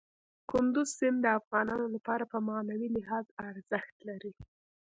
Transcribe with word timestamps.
کندز 0.49 0.87
سیند 0.97 1.17
د 1.23 1.27
افغانانو 1.39 1.85
لپاره 1.95 2.23
په 2.31 2.37
معنوي 2.47 2.89
لحاظ 2.97 3.25
ارزښت 3.49 3.95
لري. 4.09 4.33